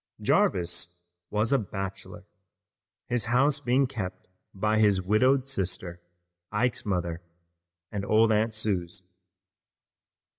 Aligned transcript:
Jarvis 0.19 0.97
was 1.29 1.53
a 1.53 1.59
bachelor, 1.59 2.23
his 3.05 3.25
house 3.25 3.59
being 3.59 3.85
kept 3.85 4.29
by 4.51 4.79
his 4.79 4.99
widowed 4.99 5.47
sister, 5.47 6.01
Ike's 6.51 6.87
mother, 6.87 7.21
and 7.91 8.03
old 8.05 8.31
Aunt 8.31 8.55
Suse. 8.55 9.03